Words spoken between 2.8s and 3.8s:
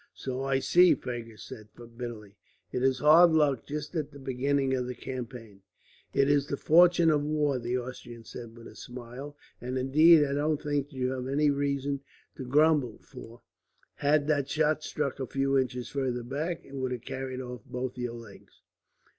is hard luck,